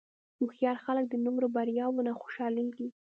[0.39, 2.87] هوښیار خلک د نورو بریاوو نه خوشحالېږي.